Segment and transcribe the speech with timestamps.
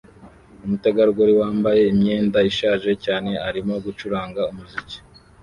[0.65, 4.97] Umutegarugori wambaye imyenda ishaje cyane arimo gucuranga umuziki